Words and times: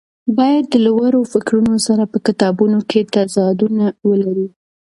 باید 0.37 0.63
د 0.69 0.75
لوړو 0.85 1.21
فکرونو 1.33 1.75
سره 1.87 2.03
په 2.11 2.17
کتابونو 2.27 2.79
کې 2.89 3.07
تضادونه 3.15 3.85
ولري. 4.09 4.47